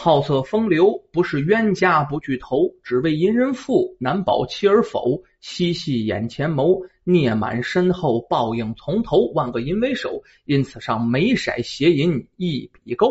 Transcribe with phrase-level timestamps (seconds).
[0.00, 5.24] 好色风流，不是冤家不聚头，只为淫人妇，难保妻儿否？
[5.40, 9.32] 嬉戏眼前谋，孽满身后，报应从头。
[9.34, 13.10] 万个淫为首，因此上眉色邪淫一笔勾。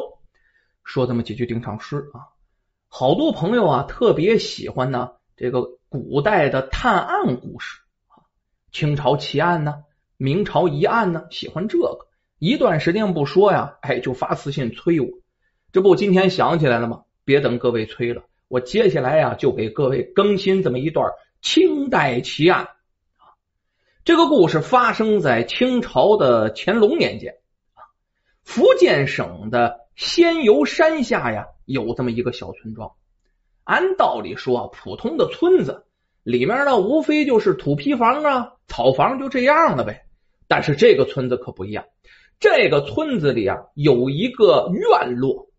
[0.85, 2.31] 说这么几句定场诗啊，
[2.87, 8.23] 好多朋友啊特别喜欢呢这个古代的探案故事啊，
[8.71, 9.83] 清朝奇案呢，
[10.15, 12.07] 明朝疑案呢，喜欢这个。
[12.39, 15.09] 一段时间不说呀，哎，就发私信催我。
[15.73, 17.01] 这不，今天想起来了吗？
[17.25, 22.63] 别等各位催了，我接下来呀就给各位更新这么一段清代奇案
[23.17, 23.35] 啊。
[24.05, 27.33] 这个故事发生在清朝的乾隆年间
[27.73, 27.83] 啊，
[28.45, 32.93] 福建省的仙游山下呀有这么一个小村庄。
[33.65, 35.85] 按道理说，普通的村子
[36.23, 40.05] 里面呢，无非就是土坯房啊、草房，就这样了呗。
[40.47, 41.83] 但是这个村子可不一样，
[42.39, 45.49] 这个村子里啊有一个院落。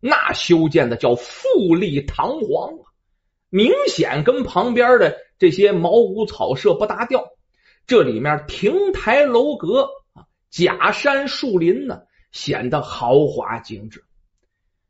[0.00, 2.84] 那修建的叫富丽堂皇啊，
[3.48, 7.24] 明显跟旁边的这些茅屋草舍不搭调。
[7.86, 14.02] 这里面亭台楼阁啊，假山树林呢，显得豪华精致。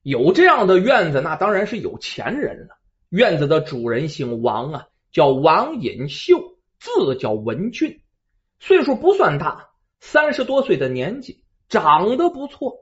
[0.02, 2.78] 有这样的院子，那当然是有钱人了。
[3.08, 8.00] 院子的主人姓王啊，叫王隐秀，字叫文俊，
[8.58, 9.68] 岁数不算大，
[10.00, 12.78] 三十多岁的年纪，长得不错。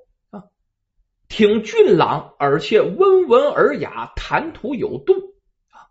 [1.36, 5.14] 挺俊朗，而且温文尔雅，谈吐有度
[5.72, 5.90] 啊。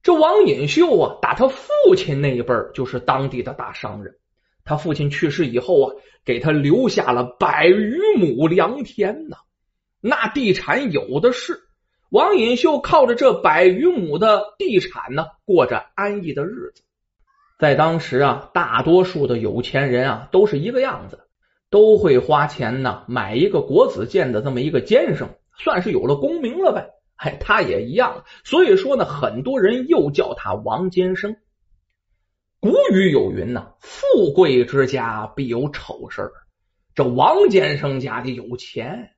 [0.00, 1.66] 这王隐秀啊，打他父
[1.96, 4.14] 亲那一辈就是当地的大商人。
[4.64, 9.38] 他父亲去世以后啊，给他留下了百余亩良田呢，
[10.00, 11.60] 那地产有的是。
[12.08, 16.84] 王隐秀靠着这百余亩的地产呢，过着安逸的日子。
[17.58, 21.23] 在当时啊，大多数的有钱人啊，都是一个样子。
[21.74, 26.90] 都会花钱呢，买一个国子监的这么一个监生，算是有了功名了呗。
[27.16, 28.22] 哎，他也一样。
[28.44, 31.34] 所以说呢，很多人又叫他王监生。
[32.60, 36.32] 古语有云呢：“富贵之家必有丑事儿
[36.94, 39.10] 这王监生家里有钱，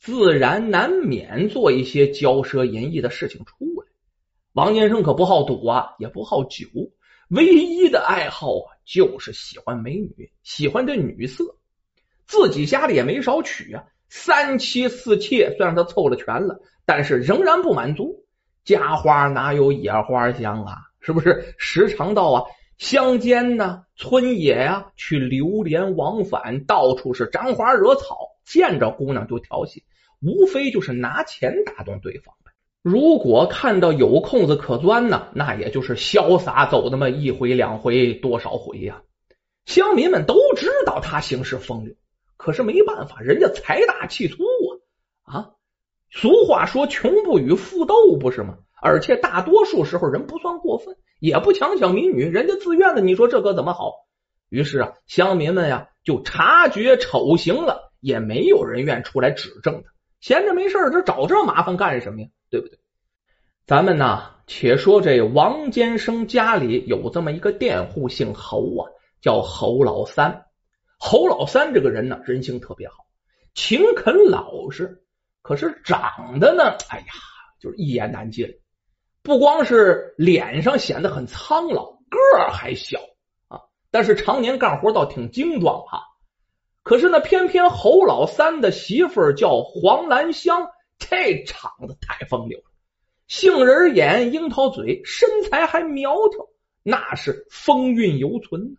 [0.00, 3.86] 自然难免做一些骄奢淫逸的事情出来。
[4.52, 6.66] 王监生可不好赌啊，也不好酒，
[7.28, 11.54] 唯一的爱好啊，就是喜欢美女，喜欢这女色。
[12.30, 18.24] 自己家里也没少娶啊，三妻四妾，虽然他凑了全了，但是仍然不满足。
[18.64, 20.76] 家花哪有野花香啊？
[21.00, 21.56] 是不是？
[21.58, 22.44] 时常到啊
[22.78, 29.82] 乡间呢、村野呀去流连往返，到处是沾花惹草，见着姑娘就调戏，
[30.22, 32.36] 无非就是拿钱打动对方。
[32.80, 39.02] 如果看到有空子可钻呢，那也就是潇洒走那么一回两回，多少回呀？
[39.66, 41.94] 乡民们都知道他行事风流。
[42.42, 44.42] 可是没办法，人家财大气粗
[45.24, 45.50] 啊啊！
[46.10, 48.56] 俗话说“穷不与，富斗”不是吗？
[48.80, 53.02] 而且大多数时候人不算过分，也不强抢民女，人家自愿的。
[53.02, 53.92] 你说这可怎么好？
[54.48, 59.92] 于是啊，乡民们呀就察觉丑行了，也没有人愿出来指证他。
[60.20, 62.28] 闲着没事这找这麻烦干什么呀？
[62.48, 62.78] 对不对？
[63.66, 68.88] 咱们呢，且说这王坚生家里有这么一个佃户，姓侯啊，
[69.20, 70.46] 叫侯老三。
[71.02, 73.06] 侯老三这个人呢，人性特别好，
[73.54, 75.02] 勤恳老实，
[75.40, 77.06] 可是长得呢，哎呀，
[77.58, 78.60] 就是一言难尽。
[79.22, 83.00] 不光是脸上显得很苍老，个儿还小
[83.48, 83.60] 啊，
[83.90, 86.02] 但是常年干活倒挺精壮哈。
[86.82, 90.68] 可是呢，偏偏侯老三的媳妇儿叫黄兰香，
[90.98, 92.64] 这长得太风流了，
[93.26, 96.46] 杏仁眼、樱桃嘴，身材还苗条，
[96.82, 98.76] 那是风韵犹存。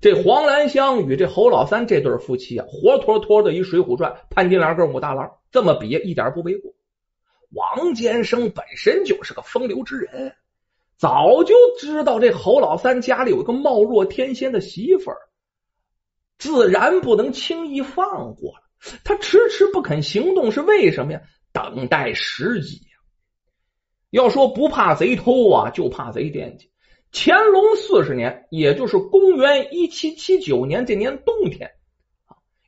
[0.00, 6.72] 这黄兰香与这侯老三这对夫妻啊，活脱脱的一《水浒传》潘金莲跟武大郎，这么比一点不为过。
[7.50, 10.34] 王坚生本身就是个风流之人，
[10.96, 15.18] 早就知道这侯老三家里有一个貌若天仙的媳妇儿，
[16.36, 18.64] 自然不能轻易放过了。
[19.04, 21.22] 他迟迟不肯行动，是为什么呀？
[21.52, 22.80] 等待时机。
[24.10, 26.70] 要说不怕贼偷啊，就怕贼惦记。
[27.16, 31.70] 乾隆四十年，也就是公元一七七九年这年冬天，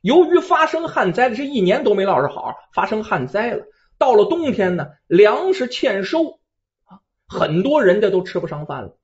[0.01, 3.65] 由于发生旱灾，这一年都没落着好，发生旱灾了。
[3.97, 6.39] 到了冬天呢，粮食欠收
[6.85, 8.97] 啊，很多人家都吃不上饭了。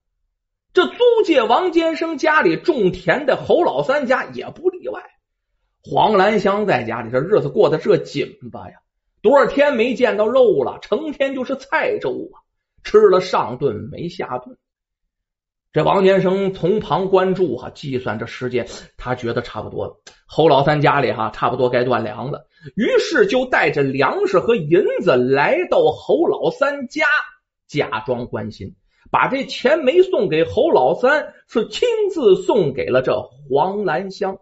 [0.72, 0.95] 这租
[1.25, 5.04] 界王坚生家里种田的侯老三家也不例外。
[5.84, 8.78] 黄兰香在家里这日子过得这紧巴呀，
[9.22, 12.39] 多少天没见到肉了，成天就是菜粥啊，
[12.86, 14.57] 吃了上顿没下顿。
[15.74, 20.00] 这王建生从旁关注哈，计算着时间，他觉得差不多了。
[20.28, 27.08] 侯老三家里哈，差不多该断粮了，于是就带着粮食和银子来到侯老三家，
[27.68, 28.75] 假装关心，
[29.10, 34.38] 把这钱没送给侯老三，是亲自送给了这黄兰香。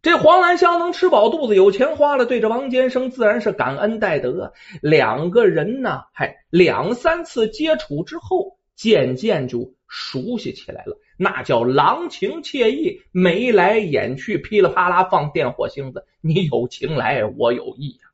[0.00, 4.54] 这黄兰香能吃饱肚子，有钱花了，对着王坚生自然是感恩戴德。
[4.80, 9.74] 两个人呢，还两三次接触之后，渐渐就。
[9.88, 16.04] 熟悉起来了，那叫郎情妾意，眉来眼去，噼里啪啦放电火星子。
[16.20, 18.08] 你有情来，我有意呀。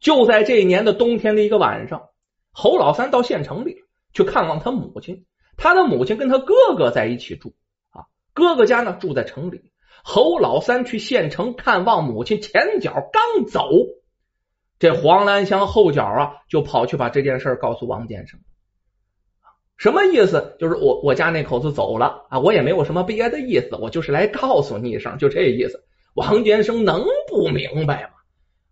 [0.00, 2.10] 就在这一年的冬天的一个晚上，
[2.52, 5.24] 侯老三到县城里去看望他母亲。
[5.56, 7.54] 他的母亲跟他哥哥在一起住
[7.88, 8.04] 啊，
[8.34, 9.72] 哥哥家呢住在城里。
[10.04, 13.70] 侯老三去县城看望母亲，前脚刚走，
[14.78, 18.40] 这黄兰香后脚啊就跑去把这件事告诉王建生。
[19.76, 20.56] 什么意思？
[20.58, 25.84] 就是我我家那口子走了啊，我也没有什么别的意思，我就是来告诉你一声，就这意思。
[26.14, 28.10] 王天生能不明白吗？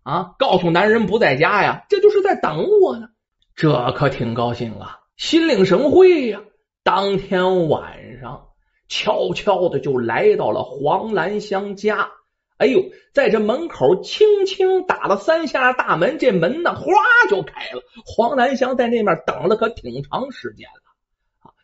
[0.03, 3.07] 啊，告诉男人不在家呀，这就是在等我呢。
[3.55, 6.41] 这可挺高兴啊，心领神会呀。
[6.83, 8.47] 当天晚上，
[8.87, 12.09] 悄悄的就来到了黄兰香家。
[12.57, 16.83] 哎呦，在这门口轻轻打了三下大门，这门呢，哗
[17.29, 17.81] 就开了。
[18.05, 20.84] 黄兰香在那面等了可挺长时间了。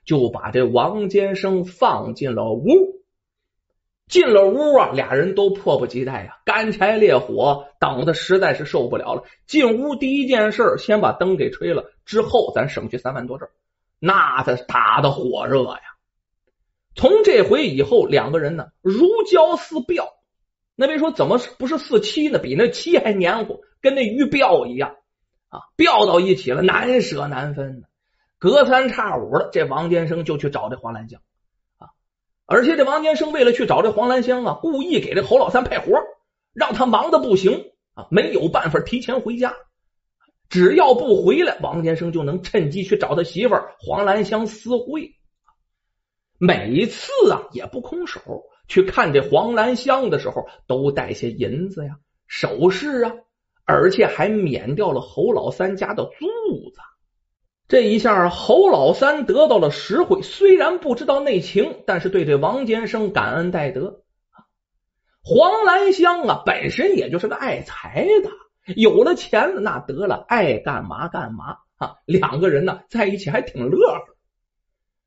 [0.05, 2.65] 就把这王坚生放进了屋，
[4.07, 9.23] 进了屋啊，俩人都迫不及待呀，干柴烈火，等的实在是受不了了。
[9.47, 13.47] 进屋第一件事，先把灯给吹了，之后咱省去三万多阵，
[13.99, 15.81] 那他打的火热呀。
[16.95, 20.09] 从这回以后，两个人呢如胶似镳。
[20.75, 22.39] 那别说怎么不是似漆呢？
[22.39, 24.95] 比那漆还黏糊，跟那鱼鳔一样
[25.49, 27.87] 啊，鳔到一起了，难舍难分呢。
[28.41, 31.21] 隔三差五的，这王坚生就去找这黄兰香
[31.77, 31.89] 啊，
[32.47, 35.91] 而且这王坚生为了去找这黄兰香啊，故意给这侯老三派活，
[36.51, 39.53] 让他忙的不行啊，没有办法提前回家。
[40.49, 45.13] 只要不回来，王坚生就能趁机去找他媳妇黄兰香私会。
[46.39, 53.13] 每次啊，也不空手去看这黄兰香的时候，都带些银子呀、首饰啊，
[53.65, 56.25] 而且还免掉了侯老三家的租
[56.71, 56.81] 子。
[57.71, 64.01] 这一下，侯老三得到了实惠，虽然不知道内情，但是对这王坚生感恩戴德。
[65.23, 71.95] 黄兰香啊，本身也就是个爱财的，有了钱了，那得了，爱干嘛干嘛啊。
[72.03, 74.03] 两个人呢，在一起还挺乐呵。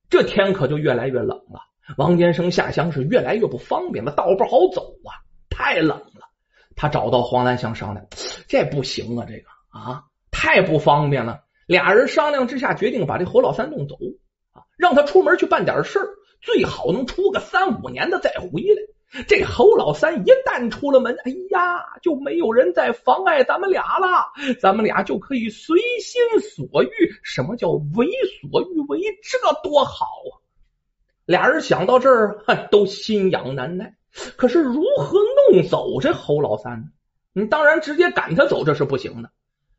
[0.08, 1.60] 这天可就越来越冷了，
[1.98, 5.20] 王坚生下乡是越来越不方便了，道不好走啊，
[5.50, 6.30] 太冷了。
[6.76, 8.06] 他找到黄兰香商量，
[8.48, 11.42] 这不行啊，这个啊，太不方便了。
[11.66, 13.96] 俩人商量之下，决定把这侯老三弄走
[14.52, 16.08] 啊，让他出门去办点事儿，
[16.40, 18.82] 最好能出个三五年的再回来。
[19.28, 26.88] 这侯老三一旦出了门，哎呀，就没有人再妨碍咱们俩了，咱们俩就可以随心所欲。
[27.22, 28.08] 什么叫为
[28.50, 29.00] 所欲为？
[29.22, 30.34] 这多好啊！
[31.26, 33.94] 俩人想到这儿，都心痒难耐。
[34.36, 35.18] 可是如何
[35.52, 36.86] 弄走这侯老三呢？
[37.32, 39.30] 你当然直接赶他走，这是不行的。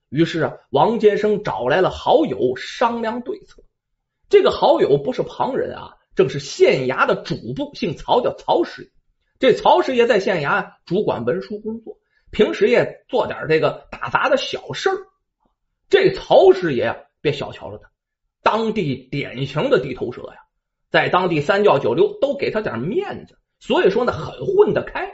[0.09, 3.63] 于是啊，王坚生找来了好友商量对策。
[4.29, 8.89] 这个好友不是旁人啊，正是县衙的主簿，姓曹，叫曹师爷。
[9.39, 11.97] 这曹师爷在县衙主管文书工作，
[12.31, 14.97] 平时也做点这个打杂的小事儿。
[15.89, 17.89] 这曹师爷啊，别小瞧了他，
[18.41, 20.37] 当地典型的地头蛇呀，
[20.89, 25.11] 在当地三教九流都给他点面子，所以说呢，很混得开。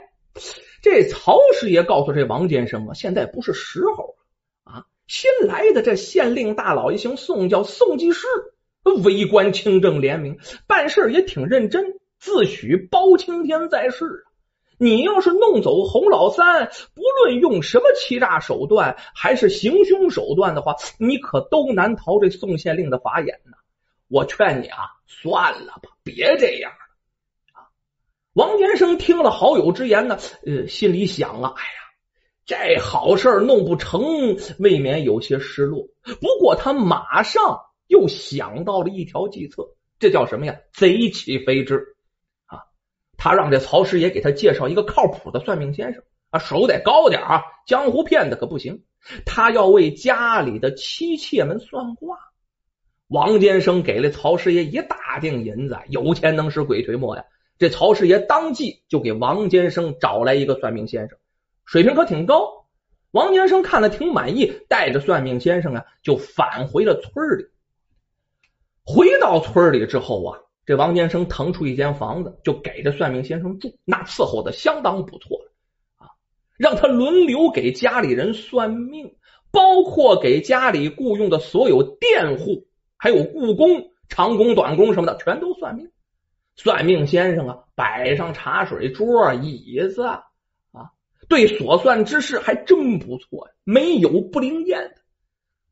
[0.80, 4.14] 这曹师爷告诉这王坚生啊，现在不是时候。
[5.12, 8.26] 新来的这县令大老爷姓宋，叫宋继世，
[9.04, 14.32] 为官清正廉明，办事也挺认真，自诩包青天在世啊。
[14.78, 23.58] 你要是弄走洪老三，不论用什么欺诈手段，还是行凶手段的话，你可都难逃这宋县令的法眼呢。
[24.08, 27.68] 我劝你啊，算了吧，别这样了啊。
[28.32, 31.81] 王延生听了好友之言呢，呃，心里想啊，哎呀。
[32.44, 34.02] 这好事弄不成，
[34.58, 35.86] 未免有些失落。
[36.20, 40.56] 不过他马上又想到了一条计策，这叫什么呀？
[40.72, 41.94] 贼起飞之
[42.46, 42.58] 啊！
[43.16, 48.82] 他让这曹师爷给他介绍一个靠谱的算命先生啊，手得高点啊，江湖骗子可不行。
[49.24, 52.18] 他要为家里的妻妾们算卦。
[53.06, 57.24] 王坚生给了曹师爷一大锭银子，有钱能使鬼推磨呀！
[57.58, 61.18] 这曹师爷当即就给王坚生找来一个算命先生。
[61.64, 62.66] 水平可挺高，
[63.12, 67.46] 王坚生看了挺满意，带着算命先生啊，就返回了村里。
[68.84, 75.38] 回到村里之后啊，这王建生腾出一间房子，就给这算命先生住，那伺候的相当不错
[75.98, 76.08] 啊，
[76.58, 79.14] 让他轮流给家里人算命，
[79.50, 82.66] 包括给家里雇佣的所有佃户，
[82.96, 85.90] 还有雇工、长工、短工什么的，全都算命。
[86.54, 90.04] 算命先生啊，摆上茶水桌、椅子，
[91.32, 94.96] 对所算之事还真不错呀，没有不灵验的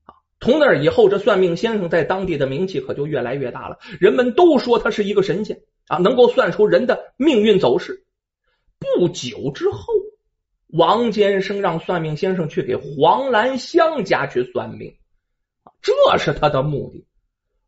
[0.04, 0.16] 啊。
[0.40, 3.76] 从那以后，这算命先生在当地的名气可就越来越大了。
[4.00, 8.06] 人们都说他是一个神仙啊，能够算出人的命运走势。
[8.78, 9.92] 不久之后，
[10.68, 14.96] 王坚生让算命先生去给黄兰香家去算命，
[15.82, 17.06] 这是他的目的。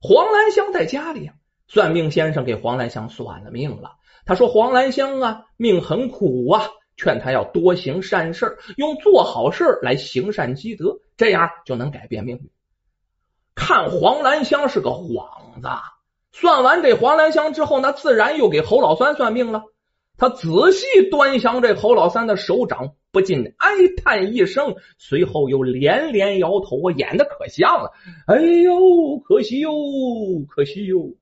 [0.01, 1.31] 黄兰香在家里，
[1.69, 3.97] 算命先生给黄兰香算了命了。
[4.25, 12.51] 他说：“黄兰香啊，命很苦啊，劝他要多行善事，用做好事来行善积德，这样就能改变命运。”
[13.55, 15.27] 看黄兰香是个幌
[15.61, 15.69] 子，
[16.33, 19.65] 算完这黄兰香之后，那自然又给侯老三算命了。
[20.17, 23.71] 他仔细端详这侯老三的手掌，不禁哀
[24.03, 26.77] 叹一声，随后又连连摇头。
[26.77, 27.93] 我演的可像了，
[28.27, 29.73] 哎呦，可惜哟，
[30.49, 31.15] 可惜哟。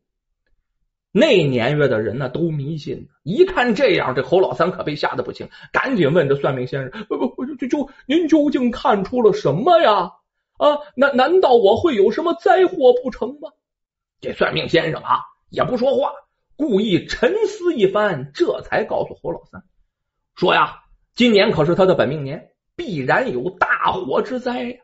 [1.12, 3.08] 那年月的人呢，都迷信。
[3.24, 10.12] 一看这样，这侯老三可被吓得不轻，赶紧问这算命先生：“不不，就就您究竟看出了什么呀？”
[10.56, 13.50] 啊，难难道我会有什么灾祸不成吗？
[14.20, 16.12] 这算命先生啊，也不说话，
[16.54, 19.64] 故意沉思一番，这才告诉侯老三
[20.36, 20.82] 说呀
[21.16, 24.76] ：“今年可是他的本命年，必然有大火之灾呀！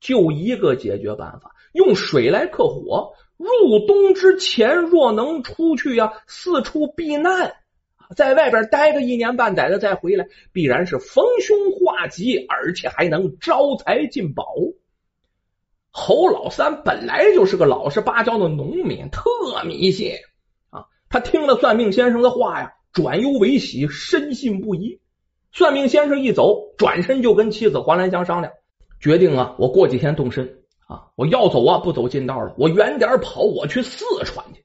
[0.00, 3.12] 就一个解决办法，用水来克火。
[3.38, 7.54] 入冬之前，若能出去呀，四处避难，
[8.14, 14.44] 在外边待个一年半载的再回来，必然是逢凶化吉，而且还能招财进宝。”
[15.90, 19.22] 侯老三本来就是个老实巴交的农民，特
[19.64, 20.12] 迷信
[20.70, 20.84] 啊！
[21.08, 25.00] 他听了算命先生的话呀，转忧为喜，深信不疑。
[25.50, 28.52] 算命先生一走，转身就跟妻子黄兰香商量，
[29.00, 30.57] 决定啊，我过几天动身
[30.88, 34.64] 啊，我要走啊，不走近道了，我远点跑，我去四川去。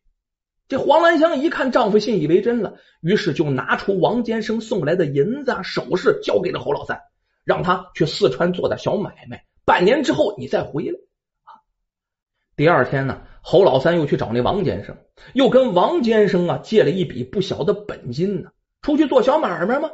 [0.69, 7.01] 这黄兰香一看丈夫信以为真了，于是就拿出王坚生送来的银子、首饰，交给了侯老三，
[7.43, 10.93] 让他去四川做点小买卖，半年之后你再回来。
[11.43, 11.59] 啊
[12.55, 14.95] 第二天呢，侯老三又去找那王坚生，
[15.33, 18.51] 又跟王坚生啊借了一笔不小的本金呢，
[18.81, 19.89] 出去做小买卖吗。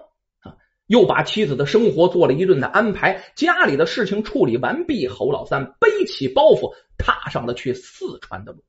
[0.90, 8.64] 又把妻子的生活做了一顿的安排，家里的事情处理完毕，侯老三背起包袱，踏上了去四川的路。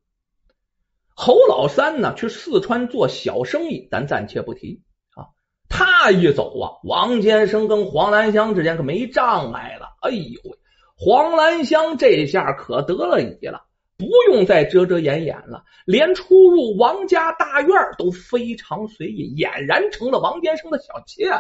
[1.15, 4.83] 侯老三呢，去四川做小生意，咱暂且不提
[5.15, 5.33] 啊。
[5.71, 9.87] 他一走啊，王坚生跟黄兰香之间可没障碍了。
[10.03, 10.59] 哎呦喂，
[10.99, 13.65] 黄兰香这下可得了意了。
[13.97, 21.31] 不用再遮遮掩掩了，连出入王家大院都非常随意，俨然成了王坚生的小妾。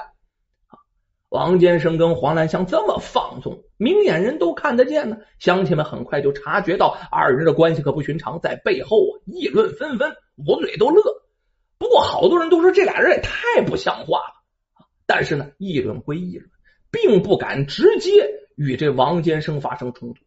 [1.30, 5.18] 王坚生跟黄兰香这么放纵，明眼人都看得见呢。
[5.38, 11.00] 乡亲们很快就察觉到二人的关系可不寻常，在背后议论纷纷，捂嘴都乐。
[11.78, 14.84] 不过好多人都说这俩人也太不像话了。
[15.06, 16.50] 但是呢，议论归议论，
[16.90, 20.20] 并不敢直接与这王坚生发生冲突。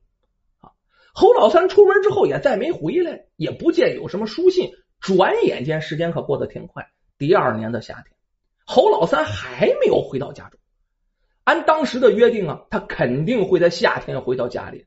[1.14, 4.72] 侯老三出门之后也再没回来，也不见有什么书信。
[5.02, 6.88] 转眼间，时间可过得挺快。
[7.18, 8.16] 第二年的夏天，
[8.66, 10.58] 侯老三还没有回到家中。
[11.44, 14.86] 按当时的约定啊，他肯定会在夏天回到家里的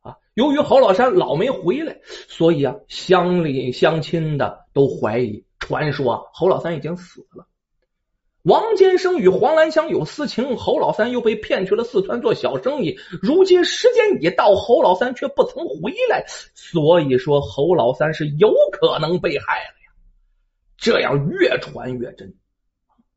[0.00, 0.16] 啊。
[0.34, 1.98] 由于侯老三老没回来，
[2.28, 7.46] 所以啊，乡里乡亲的都怀疑，传说侯老三已经死了。
[8.42, 12.96] 王坚生与黄兰香有私情，侯老三又被骗去了四川做小生意。
[13.20, 16.24] 如今时间已到，侯老三却不曾回来，
[16.54, 19.92] 所以说侯老三是有可能被害了呀。
[20.78, 22.36] 这样越传越真，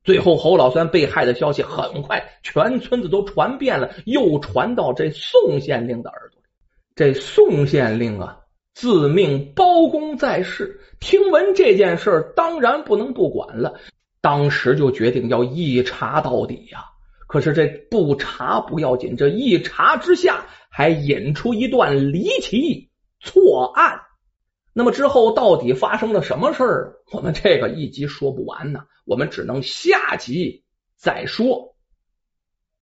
[0.03, 6.47] 最后侯老三被害的消息很快全村子都传遍了，又传到这宋县令的耳朵里。
[6.95, 8.39] 这宋县令啊，
[8.73, 13.79] 自命包公在世，听闻这件事当然不能不管了。
[14.21, 16.85] 当时就决定要一查到底呀！
[17.27, 22.89] 可是这不查不要紧，这一查之下还引出一段离奇
[23.19, 24.01] 错案。
[24.73, 26.95] 那么之后到底发生了什么事儿？
[27.11, 30.63] 我们这个一集说不完呢，我们只能下集
[30.95, 31.70] 再说。